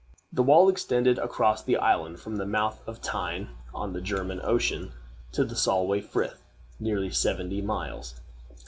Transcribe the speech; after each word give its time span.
The 0.33 0.41
wall 0.41 0.67
extended 0.67 1.19
across 1.19 1.61
the 1.61 1.77
island, 1.77 2.19
from 2.19 2.37
the 2.37 2.45
mouth 2.47 2.81
of 2.87 2.95
the 2.99 3.07
Tyne, 3.07 3.49
on 3.71 3.93
the 3.93 4.01
German 4.01 4.41
Ocean, 4.43 4.93
to 5.31 5.43
the 5.45 5.55
Solway 5.55 6.01
Frith 6.01 6.43
nearly 6.79 7.11
seventy 7.11 7.61
miles. 7.61 8.15